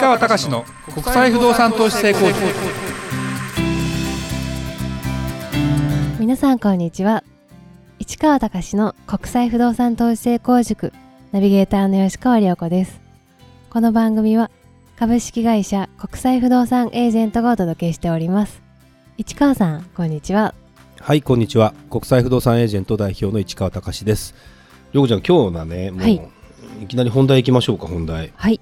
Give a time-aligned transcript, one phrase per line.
[0.00, 2.38] 川隆の国際不動産投資成功塾。
[6.20, 7.24] 皆さんこんにちは。
[7.98, 10.92] 市川隆の国際不動産投資成功塾。
[11.32, 13.00] ナビゲーターの吉川良子です。
[13.70, 14.52] この番組は
[14.96, 18.62] 株式会社国際不動産エージェントがお届けしております。
[19.16, 20.54] 市川さんこんにちは。
[21.00, 21.74] はいこんにちは。
[21.90, 24.34] 国際不動産エージェント代表の市川隆です。
[24.92, 26.22] りょうちゃん今日はねもう、はい。
[26.82, 28.32] いきなり本題行きましょうか本題。
[28.36, 28.60] はい、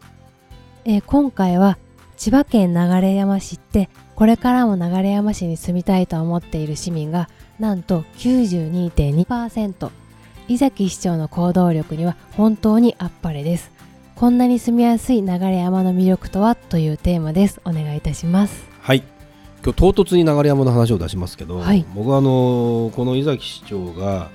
[0.89, 1.79] えー今回は
[2.17, 7.29] 千葉県流山市ってこれからも流山市に住みたいと思っている市民が
[7.59, 9.91] なんと92.2%
[10.47, 13.73] 井崎市長の行動力には本当にあっぱれです。
[14.15, 17.61] こんなに住みやすい流山の魅力とはというテーマです。
[17.65, 18.65] お願いいたします。
[18.81, 19.03] はい。
[19.65, 21.84] 今日唐突に流山の話を出しますけど、はい。
[21.97, 24.31] 僕はあのこの井崎市長が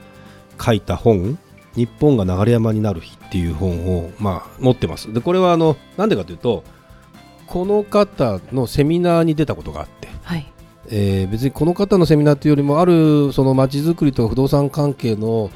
[0.63, 1.39] 書いた本
[1.75, 5.13] 「日本が流山になる日」っていう本を、まあ、持ってます。
[5.13, 6.63] でこれはあのなんでかというと
[7.47, 10.45] この方のセミナーに出たことがあってはい。
[10.89, 15.49] えー別にこの方のセミナーというよりもあるその街づくりとか不動産関係の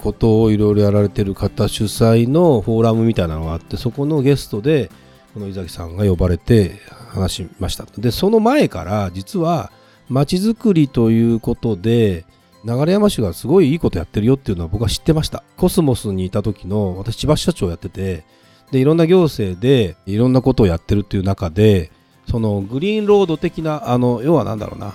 [0.00, 4.90] ことをいろいろやられてる方主催のフォーラムみたいなのがあってそこのゲストで
[5.34, 6.80] この井崎さんが呼ばれて
[7.10, 7.86] 話しました。
[7.98, 9.70] でその前から実は
[10.08, 12.24] 街づくりということで
[12.64, 15.42] 流山市がすごいいいことやってるよっていうのは僕は知ってました。
[15.56, 18.24] コスモスにいた時の私千葉支社長やってて
[18.70, 21.90] でいろんな行政でいろんなことをやってるっていう中で
[22.30, 24.94] そのグリーンロード的なあの要はなんだろうな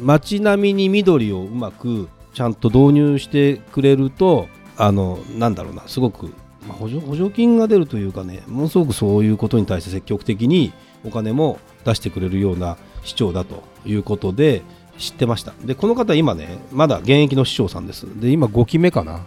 [0.00, 6.26] 街並みに緑をうまくちゃんと導入してくれるとあのなんだろうなすごく、
[6.66, 10.72] まあ補助補助金が出るというかねものすごくそういうことに対して積極的に
[11.04, 14.62] お金も出してくれるような市長だということで
[14.98, 15.52] 知ってました。
[15.64, 18.06] でこの方今ねまだ現役の市長さんです。
[18.20, 19.20] で今5期目かな。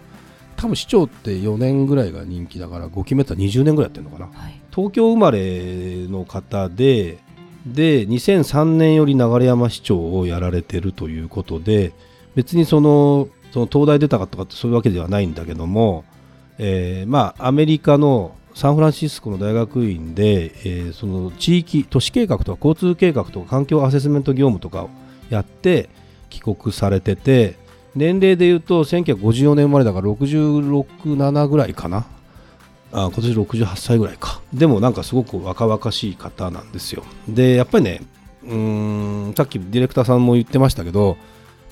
[0.58, 4.27] 多分市長って4年ぐらいが人気だから5期目って20年ぐらいやってるのかな。
[4.27, 4.61] はい。
[4.69, 7.17] 東京生まれの方で
[7.66, 11.93] で2003年より流山市長をやられてるということで
[12.36, 16.05] 別にそのその東大出たかとかってそういうわけではないんだけども、
[16.58, 24.89] えーまあアメリカのサンフランシスコの大学院で、えーその地域都市計画とか交通計画とか環境アセスメント業務とかを
[25.31, 25.89] やって
[26.30, 27.55] 帰国されてて
[27.95, 32.05] 年齢でいうと1954年生まれだから667ぐらいかな。
[32.93, 34.41] あ今年68歳ぐらいか。
[34.53, 37.03] でもなんかすごく若々しい方なんですよ。
[37.27, 38.02] でやっぱりね
[38.43, 41.17] うんさっきディレクターさんも言ってましたけど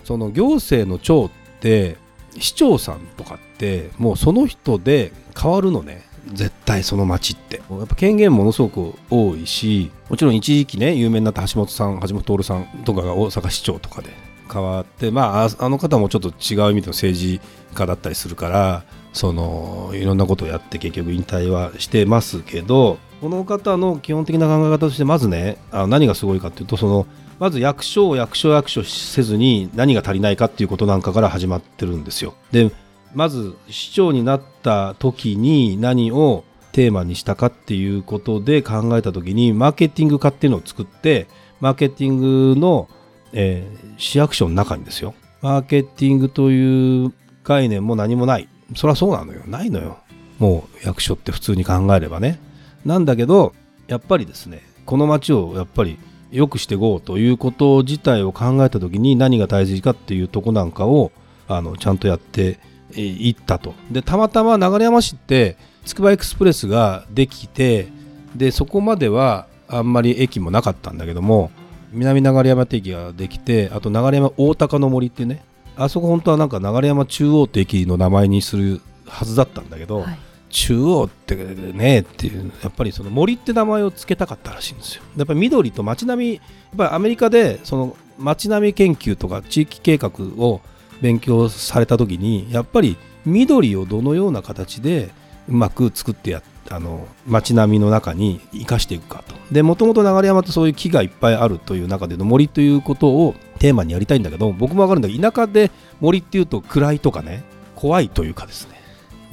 [0.04, 1.98] その行政の長って
[2.38, 6.09] 市長さんとかってもうその人で変わるのね。
[6.34, 14.10] 絶対その町ってやっぱ権限ものすごく多いしもちろん一時期ね有名になった橋本さん橋本徹さんとかが大阪市長とかで
[14.52, 17.42] 変わってまああの方もちょっと違う意味での政治
[17.74, 27.06] 家だったりするからそのいろんなことをやって結局引退はしてますけどこの方の基本的な考え方としてまずねあ何がすごいかっていうとその
[27.40, 32.34] まず役所を役所役所せずに何が足りないかっていうことなんかから始まってるんですよ。
[32.52, 32.72] で
[33.14, 41.28] まず市長になった時に何をテーマにしたかっていうことで考えた時にマーケティング化っていうのを作って
[41.60, 42.90] マーケティングの、
[43.34, 45.14] えー市役所の中にですよ。
[45.42, 48.48] マーケティングという概念も何もない。
[48.76, 49.42] そりゃそうなのよ。
[49.46, 49.98] ないのよ。
[50.40, 52.40] もう役所って普通に考えればね。
[52.86, 53.54] なんだけど
[53.88, 56.00] やっぱりですねこの街をやっぱり
[56.32, 61.12] 良くしていこうということ自体を考えた時に何が大事かっていうとこなんかを
[61.48, 62.60] あのちゃんとやって
[62.92, 63.74] えーいったと。
[63.92, 67.88] でたまたま流山市ってつくばエクスプレスができて
[68.36, 71.52] でそこまではあんまり駅もなかったんだけども
[71.92, 75.44] 南流山駅ができてあと流山大高の森っていうね
[75.76, 80.20] あそこ本当はなんか流山中央って駅の名前にするはずだったんだけど、はい。
[80.50, 85.04] 中央ってねっていうやっぱりその森って名前を付けたかったらしいんですよ。
[85.16, 86.42] やっぱり緑と街並みやっ
[86.76, 90.62] ぱりアメリカでその街並み研究とか地域計画を
[91.02, 95.12] 勉強された時にやっぱり緑をどのような形で
[95.48, 99.36] うまく作ってやあの街並みの中に生かしていくかと。
[99.52, 107.44] でもともと流山ってそういう木がいっぱいあるという中での森ということをテーマにやりたいんだけど僕もわかるんだけど田舎で森っていうと暗いとかね
[107.76, 108.80] 怖いというかですね。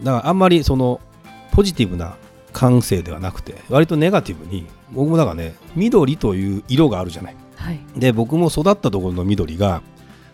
[0.02, 1.00] だからあんまりその
[1.52, 2.16] ポジティブな
[2.52, 7.36] 感性ではなくて割とネガティブに僕もだからね緑という色があるじゃない。
[7.56, 7.80] はい。
[7.96, 9.82] で僕も育ったところの緑が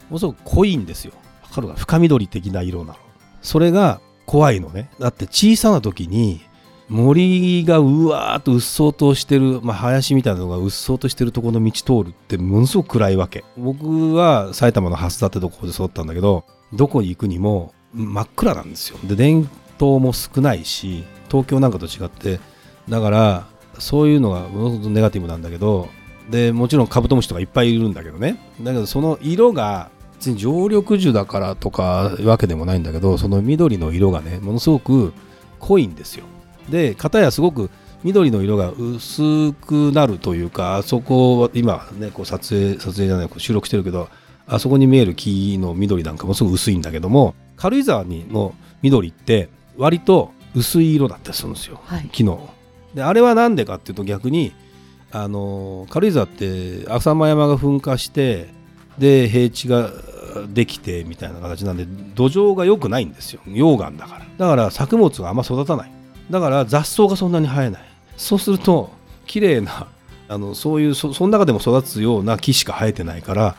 [0.09, 1.13] ものすごく濃いんですよ。
[1.15, 1.22] わ
[1.53, 2.99] かるか深緑的な色なの。
[3.41, 4.91] それが怖いのね。
[4.99, 6.41] だって小さな時に
[6.89, 13.45] 森がうわーっとうっそうとしてる、まあ、林みたいなのがうっそうとしてるところの道通るってものすごく暗いわけ。
[13.57, 18.99] 僕は埼玉の蓮田ってとこで育ったんだけどどこに行くにも真っ暗なんですよ。
[19.05, 19.49] で電
[19.79, 22.41] 灯も少ないし東京なんかと違って
[22.89, 23.47] だから
[23.79, 25.89] そういうのがものすごくネガティブなんだけど
[26.31, 28.39] でもちろんカブトムシとかいっぱいいるんだけどね。
[28.61, 29.91] だけどその色が
[30.23, 35.13] 別に常緑樹だからとかわけでもないんだけどその緑の色がねものすごく
[35.59, 36.25] 濃いんですよ。
[36.71, 37.71] で片やすごく
[38.05, 44.09] 緑の色が薄くなるというかあそこ今ねこう撮影撮影じゃないこう収録してるけど
[44.47, 52.09] あそこに見える木の緑なんかもすごく薄いんだけども軽井沢にの緑って割と薄い色だったりするんですよ、はい。
[52.13, 52.49] 木の。
[52.95, 54.53] であれは何でかっていうと逆に
[55.11, 58.51] あの軽井沢って浅間山が噴火して
[58.99, 59.91] で平地が
[60.49, 63.41] できてみたいな形なんで土壌が良くないんですよ。
[63.47, 64.27] 溶岩だから。
[64.39, 65.93] だから作物があんま育たない。
[66.31, 67.83] だから雑草がそんなに生えない。
[68.17, 68.91] そうすると
[69.27, 69.87] 綺麗な
[70.29, 73.57] あのそういうそその中でも育つような木しか生えてないから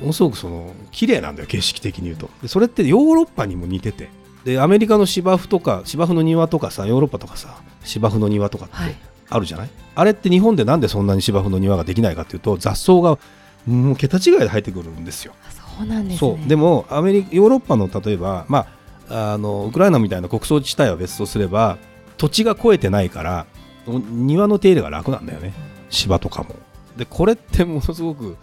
[0.00, 2.30] ものすごくその綺麗なんだよ景色的に言うと。
[2.42, 4.08] でそれってヨーロッパにも似てて。
[4.44, 8.94] でアメリカの芝生とか芝生の庭とかさヨーロッパとかさ芝生の庭とかってはい。
[9.30, 13.18] あるじゃない、あれって日本でなんでそんなに芝生の庭ができないかっていうと雑草が
[13.66, 15.34] もう桁違いで生えてくるんですよ。
[15.46, 16.44] あそうなんですね。
[16.46, 18.66] でもアメリカヨーロッパの例えば、ま
[19.08, 21.78] あ、あのウクライナみたいな国葬地帯は別とすれば
[22.16, 23.46] 土地が越えてないから
[23.86, 25.52] お庭の手入れが楽なんだよね。
[25.90, 26.56] 芝とかも。
[26.96, 28.36] でこれってものすごく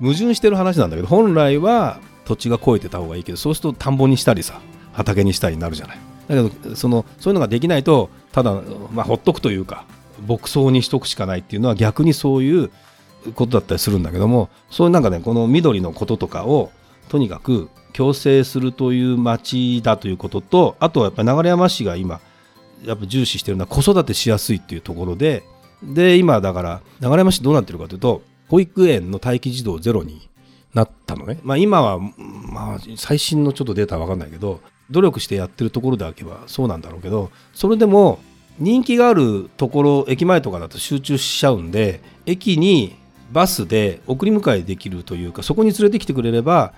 [0.00, 4.60] 矛盾してる話なんだけど本来は土地が越えてた方がいいけどそうすると田んぼにしたりさ
[4.92, 5.98] 畑にしたりになるじゃない。
[6.28, 8.60] だけどそのそういうのができないとただ、
[8.92, 9.84] まあ、ほっとくというか
[10.26, 12.70] 牧草にしとくしかないっていうのは逆にそういう
[13.32, 16.70] ことだったりするんだけどもそういうなんかねこの緑のこととかを
[17.08, 22.20] とにかく共生するという町だということとあとはやっぱり流山市が今
[22.84, 25.44] やっぱ重視してるのは子育てしやすいっていうところで
[25.82, 30.28] で今だから流山市どうなってるかというと保育園の待機児童ゼロに
[30.74, 34.60] なったのね、まあ、今は、まあ、最新のちょっとデータは分かんないけど
[34.90, 38.18] 努力してやってるところであけばそうなんだろうけどそれでも
[38.58, 42.96] 人気があるところ駅前とかだと集中しちゃうんで駅に
[43.32, 46.72] バスで送り迎えできるというかそこに連れてきてくれれば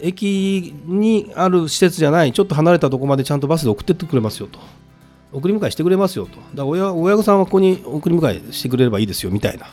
[0.00, 4.58] 駅にある施設じゃないちょっと離れたとこまでちゃんとバスで送ってってくれますよと。
[5.32, 6.32] 送り迎えしてくれますよと。
[6.32, 9.66] だから親親御さんはここに送り迎えしてくれればいいですよみたいな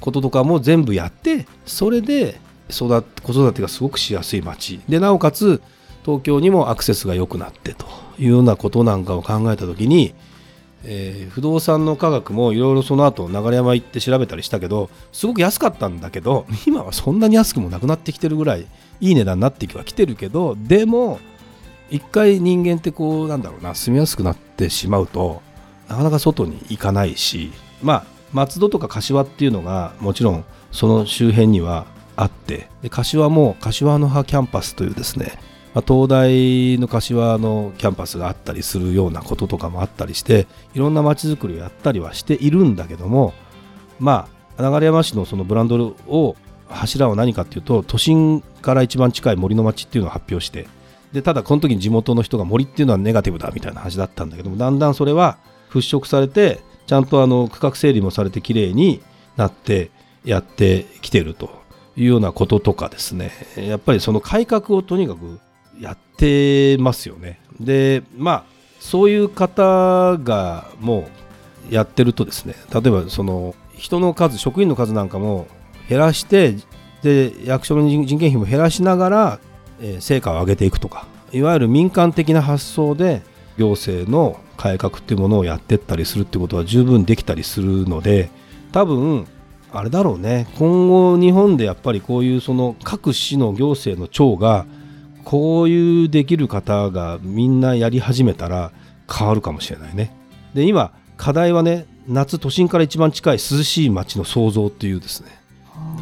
[0.00, 2.40] こととかも全部やってそれで
[2.70, 4.80] 育子育てがすごくしやすい街。
[4.88, 5.60] でなおかつ
[6.04, 7.86] 東京にもアクセスが良くなってと
[8.18, 10.14] いうようなことなんかを考えた時に、
[10.84, 18.66] えー不動産の価格もいろいろその後流山行って調べたりしたけどすごく安かったんだけど 今はそんなに安くもなくなってきてるぐらい
[19.00, 21.18] いい値段になってきはきてるけどでも
[21.90, 25.42] 一回人間ってこうなんだろうな住みやすくなってしまうと
[25.88, 27.52] なかなか外に行かないし
[27.82, 31.86] まあ松戸とか柏っていうのがもちろんその周辺には
[32.16, 35.38] あってで柏も柏の葉キャンパスというですね、
[35.74, 43.32] まあ、東大の柏のキャンパスがあったりするようなこととかもあったりしていろんな街づくりをやったりはしているんだけども
[43.98, 44.28] ま
[44.58, 45.76] あ流山市のそのブランド
[46.08, 46.36] を
[46.68, 50.68] 柱は何かっていうと都心から一番近い森の町っていうのを発表して
[51.12, 55.38] でただこの時に地元の人が森っていうのはネガティブだみたいな話だったんだけどもだんだんそれは
[55.70, 59.02] 払拭されてちゃんとあの区画整理もされてきれいに
[59.36, 59.90] なって
[60.24, 61.50] やってきてると
[61.96, 63.32] いうようなこととかですね。
[63.56, 65.38] やっぱりその改革をとにかく
[65.82, 67.40] やってますよね。
[67.60, 68.44] でまあ
[68.80, 71.08] そういう方がも
[71.70, 75.46] うやってるとですね例えばその人の数職員の数なんかも
[75.88, 76.56] 減らして
[77.02, 79.40] で役所の人件費も減らしながら、
[79.80, 83.22] えー成果を上げていくとかいわゆる民間的な発想で
[83.58, 88.30] 行政の改革っていうものをやってったりするってことは十分できたりするので
[88.70, 89.26] 多分
[89.72, 90.46] あれだろうね。
[90.58, 94.66] 今後日本でやっぱりこういうその各市の行政の長が
[95.24, 98.72] こういうできる方がみんなやり始めたら
[99.10, 100.14] 変わるかもしれないね。
[100.54, 105.28] で今課題はね夏都心から一番近い涼しい街の創造っていうですね。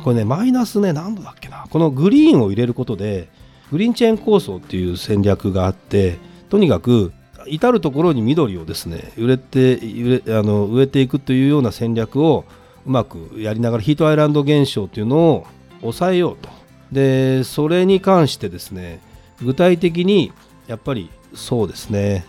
[0.05, 1.67] これねマイナスね何度だっけな。
[1.71, 3.29] このグリーンを入れることで
[3.71, 7.13] グリーンチェーン構想っていう戦略があってとにかく
[7.47, 12.45] 至る所に緑をですね植えて植えあの植えていくというような戦略を
[12.87, 15.47] うまくやりながらヒートアイランド現象というのを
[15.81, 16.49] 抑えようと。
[16.91, 19.01] でそれに関してですね
[19.43, 20.33] 具体的に
[20.67, 22.25] やっぱりそうですね。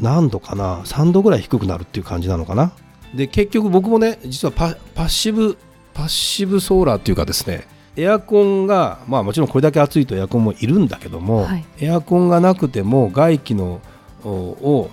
[0.00, 2.72] 何度かな3度ぐらい低くなるっていう感じなのかな。
[3.14, 5.56] で結局僕もね実はパパッシブ
[5.92, 11.64] パッシブソーラーっていうかですねエアコンがまあもちろんこれだけ暑いとエアコンもいるんだけども、はい。
[11.80, 13.80] エアコンがなくても外気の
[14.24, 14.90] おを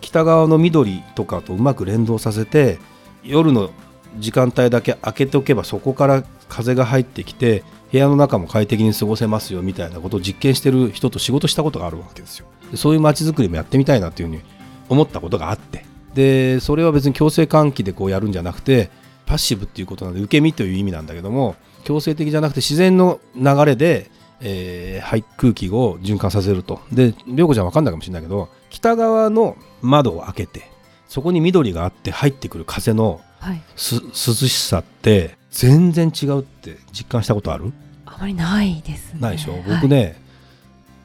[0.00, 2.78] 北側の緑とかとうまく連動させて
[3.22, 3.70] 夜の
[4.18, 12.46] 時間帯だけ開けておけばそこから風が入ってきて部屋の中も快適に過ごせますよみたいなことを実験してる人と仕事したことがあるわけですよ。
[12.70, 14.42] でそういう街づくりもやってみたいなというふうに
[14.88, 15.84] 思ったことがあって。
[16.14, 18.90] でそれは別に強制換気でこうやるんじゃなくて
[19.26, 21.54] パッシブっていうことなんで受け身という意味なんだけども
[21.84, 26.80] 強制的じゃなくて自然の流れで、えーはい、空気を循環させると。
[26.92, 30.70] で涼子ちゃん分かんないかもしれないけど北側の窓を開けて
[31.06, 33.62] そこに緑があって入ってくる風のはい。
[33.76, 37.72] す涼しさって全然違うって実感したことある？
[38.06, 39.20] あまりないですね。
[39.20, 39.52] ないでしょ？
[39.52, 39.62] はい。
[39.66, 40.20] 僕ね、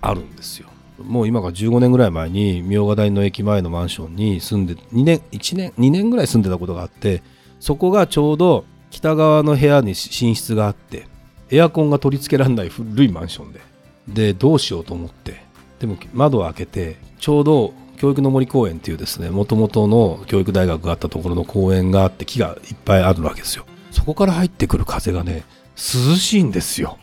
[0.02, 0.68] あるんですよ。
[1.00, 7.24] もう今から15年ぐらい前に明賀台の駅前のマンションに住んで2年1年2年ぐらい住んでたことがあって
[7.60, 11.08] そこがちょうど北側の部屋に寝室があって
[11.50, 13.62] エアコンが取り付けられない古いマンションで
[14.08, 15.42] でどうしようと思って
[15.80, 25.44] でも窓を開けてちょうど教育の森公園っていうですねもともとの教育大学があったところの公園があって木がいっぱいあるわけですよそこから入ってくる風がね
[25.76, 26.98] 涼しいんですよ。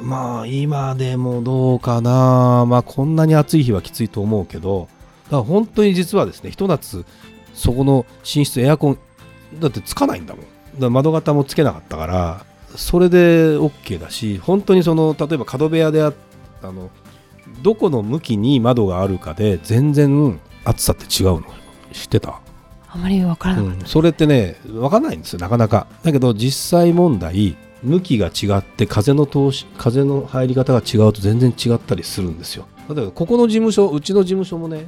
[0.00, 2.64] まあ今でもどうかな。
[2.66, 4.88] まあこんなに暑い日はきついと思うけど。
[5.26, 7.04] だから本当に実はですねひと夏
[7.54, 8.98] そこの寝室エアコン
[9.60, 10.44] だってつかないんだもん。
[10.78, 12.46] だ窓型もつけなかったから
[12.76, 16.12] それで OK だし本当にその例えば角部屋であ
[16.62, 16.90] あの
[17.62, 21.44] どこの向きに窓があるかで全然暑さって違うの
[21.92, 22.40] 知ってた？
[22.94, 25.86] あまりわからなかっうん、それってね分かんないんですよなかなか。
[26.02, 32.66] だけど実際問題向きが違って風の通し風の入り方が違うと全然違ったりするんですよ。
[32.88, 34.86] 例えばここの事務所うちの事務所もね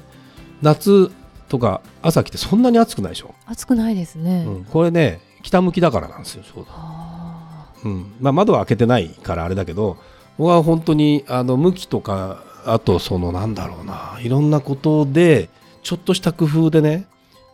[0.60, 1.10] 夏
[1.48, 6.70] とか朝来てそんなに暑くないでしょ、た暑くないですね、うん、これね北向きだからなんですよちょうど。
[6.70, 8.12] あうん。
[8.20, 9.96] まあ、窓は開けてないからあれだけど
[10.38, 15.48] 僕は本当にあの向きとかあとそのなんだろうないろんなことで
[15.82, 17.06] ちょっとした工夫でね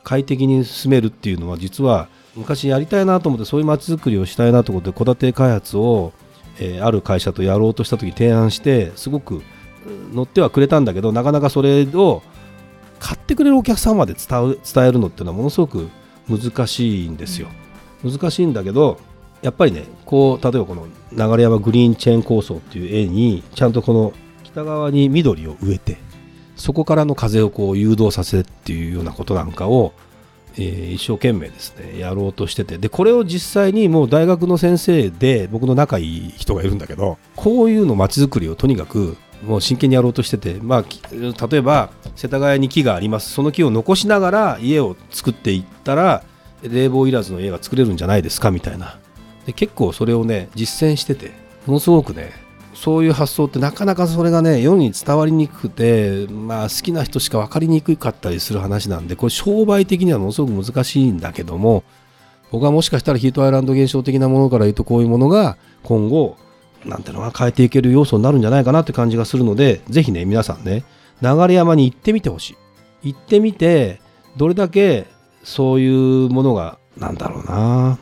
[0.02, 6.12] 快適に住めるっていうのは実は昔やりたいなと思ってそういう街づくりをしたいなと思って戸建て開発を、
[6.58, 9.42] えーある会社とやろうとした時提案してすごく
[9.86, 12.22] うん乗ってはくれたんだけどなかなかそれを
[12.98, 15.88] 買ってくれるお客さんまで伝う伝えるのっていうのはものすごく
[16.28, 17.48] 難しいんですよ。
[18.04, 18.98] 難しいんだけど
[19.42, 24.12] やっぱりねこう例えばこの流山グリーンチェーン構想っていう絵にちゃんとこの
[24.44, 25.98] 北側に緑を植えて
[26.60, 29.92] そこからの風をこう誘導させっていうようなことなんかを、
[30.56, 32.76] えー一生懸命ですねやろうとしてて。
[32.78, 43.32] でこれを実際にもう大学の先生で僕の仲いい人がいるんだけどこういうの街づくりをとにかくもう真剣にやろうとしてて、まあ、例えば世田谷に木があります。
[43.32, 46.24] その木を残しながら家を作っていったら
[46.62, 48.98] 冷房いらずの家が作れるんじゃないですかみたいな。
[49.46, 51.40] で結構それをね実践してて。
[51.66, 52.32] ものすごくね
[52.80, 61.84] そういう発想ってなかなかそれがね世に伝わりにくくてまあ好きな人しか分かりにくかったりする話なんでこれ商売的にはものすごく難しいんだけども
[62.50, 66.38] 僕はもしかしたらヒートアイランド現象的なものから言うとこういうものが今後
[66.86, 70.84] なんていうのかな変えていける要素になるんじゃないかなって感じがするのでぜひね皆さんね
[71.20, 72.56] 流山に行ってみてほし
[73.02, 73.12] い。
[73.12, 74.00] 行ってみて
[74.38, 75.06] どれだけ
[75.44, 77.98] そういうものがなんだろうな。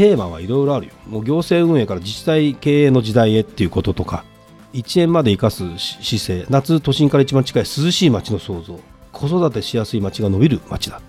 [0.00, 0.94] テーマはいろいろあるよ。
[1.06, 4.24] もう行政運営から自治体経営の時代へっていうこととか
[4.72, 6.46] 1円まで生かす姿勢。
[6.48, 8.80] 夏都心から一番近い涼しい街の創造。
[9.12, 11.02] 子育てしやすい街が伸びる街だ。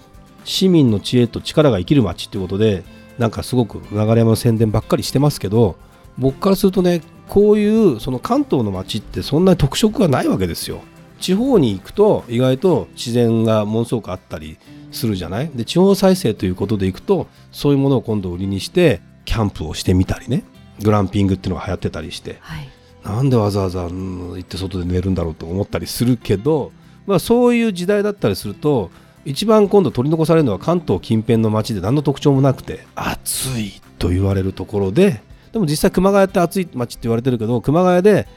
[0.43, 2.83] 市民の知恵と力が生きる街っていうことで
[3.17, 5.77] なんかすごく流山の宣伝ばっかりしてますけど
[6.17, 10.81] 僕からするとねこういうその関東の街ってそんなに特色がないわけですよ。
[11.22, 14.58] 地方に行くと意外と自然がものすごくあったり
[14.92, 15.50] するじゃない？
[15.50, 20.44] で地方再生ということでいくとそういうものを今度売りにしてキャンプをしてみたりね。
[20.82, 22.38] グランピングっていうのが流行ってたりして。
[22.42, 22.68] はい。
[23.04, 26.72] なんでわざわざうん行って外で寝るんだろうと思ったりするけど、
[27.08, 28.92] まあ、そういう時代だったりすると
[29.25, 38.28] 一番今度取り残されるのは関東近辺の街で何の特徴もなくて暑いと言われるところででも実際熊谷って暑い街って言われてるけど熊谷で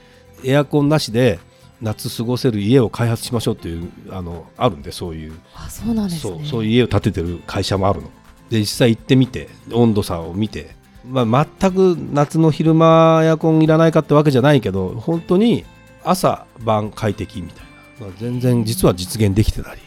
[0.44, 1.38] エアコンなしで
[1.82, 5.38] 夏過ごせる家を開発しましょうっていうあのあるんでそういう。
[5.54, 6.36] あそうなんですね。
[6.38, 8.10] そうそういう家を建ててる会社もあるの。
[8.50, 10.76] で実際行ってみて温度差を見て、
[11.06, 15.64] まあ、全く夏の昼間エアコンいらないかってわけじゃないけど本当に
[16.04, 17.66] 朝晩快適みたい
[18.00, 19.80] な、まあ全然実は実現できてたり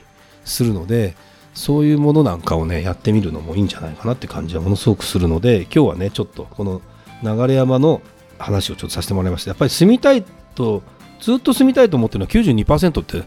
[0.43, 1.15] するので
[1.53, 6.81] そういうものなんかをねやってみるのもいいんじゃないかなって感じはものすごくするので今日はねちょっとこの
[7.23, 8.01] 流山の
[8.37, 9.51] 話をちょっとさせてもらいました。
[9.51, 10.23] やっぱり住みたい
[10.55, 10.83] と
[11.19, 13.23] ずっと住みたいと思ってるのは92%って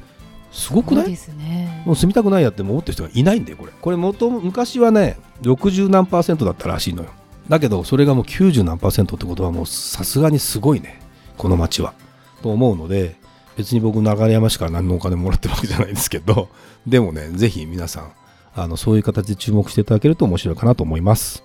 [0.52, 1.10] すごくない？
[1.38, 1.82] ね。
[1.86, 3.72] もう住みたくないやって思ってる人がいないんだよこれ。
[3.80, 7.10] これ元々昔はね60何パーセントだったらしいのよ。
[7.48, 11.00] だけどそれがもう90何パーセントってことはもうさすがにすごいね
[11.36, 11.94] この町は。
[12.42, 13.16] と思うので
[13.56, 16.48] 別に僕流山市から何のお金もらってるわけじゃないですけど
[16.86, 18.12] でもねぜひ皆さん
[18.54, 21.44] あのそういう形で注目していただけると面白いかなと思います。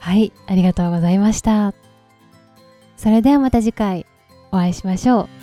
[0.00, 1.72] はいありがとうございました。
[2.96, 4.06] それではまた次回
[4.52, 5.39] お会いしましょう。